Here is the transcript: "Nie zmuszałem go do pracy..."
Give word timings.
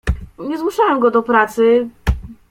"Nie 0.39 0.57
zmuszałem 0.57 0.99
go 0.99 1.11
do 1.11 1.23
pracy..." 1.23 1.89